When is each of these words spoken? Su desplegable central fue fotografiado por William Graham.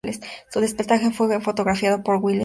Su 0.49 0.61
desplegable 0.61 0.99
central 0.99 1.13
fue 1.13 1.41
fotografiado 1.41 2.01
por 2.01 2.15
William 2.15 2.39
Graham. 2.39 2.39